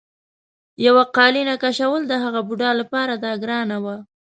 [0.85, 3.95] یوه قالینه کشوله د هغه بوډا لپاره دا ګرانه وه.